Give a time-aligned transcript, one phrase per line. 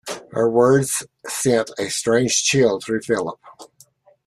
[0.31, 3.39] Her words sent a strange chill through Philip.